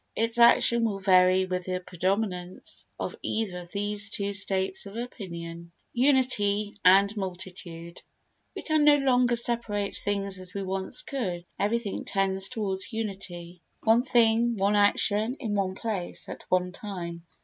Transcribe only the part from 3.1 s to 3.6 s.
either